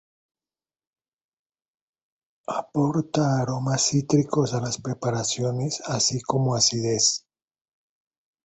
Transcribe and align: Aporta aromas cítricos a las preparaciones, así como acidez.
Aporta 2.47 3.39
aromas 3.39 3.83
cítricos 3.83 4.55
a 4.55 4.59
las 4.61 4.79
preparaciones, 4.79 5.79
así 5.85 6.19
como 6.23 6.55
acidez. 6.55 7.27